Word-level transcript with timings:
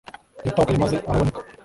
yatakaye 0.45 0.77
maze 0.83 0.97
araboneka 1.09 1.39